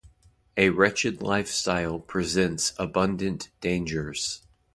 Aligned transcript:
A 0.57 0.69
wretched 0.71 1.21
lifestyle 1.21 1.99
presents 1.99 2.73
abundant 2.79 3.51
dangers. 3.61 4.41